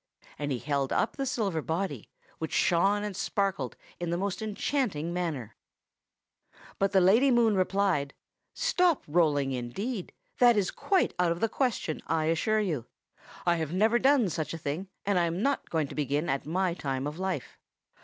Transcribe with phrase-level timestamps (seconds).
[0.39, 2.09] And he held up the silver body,
[2.39, 5.53] which shone and sparkled in the most enchanting manner.
[5.53, 8.13] "Here I am, dear Lady Moon." "But the Lady Moon replied,
[8.55, 10.11] 'Stop rolling, indeed!
[10.39, 12.87] that is quite out of the question, I assure you.
[13.45, 16.47] I have never done such a thing, and I am not going to begin at
[16.47, 17.59] my time of life.